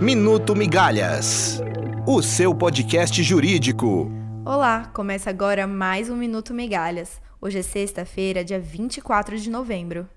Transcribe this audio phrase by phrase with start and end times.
[0.00, 1.60] Minuto Migalhas,
[2.06, 4.10] o seu podcast jurídico.
[4.46, 7.20] Olá, começa agora mais um Minuto Migalhas.
[7.38, 10.08] Hoje é sexta-feira, dia 24 de novembro.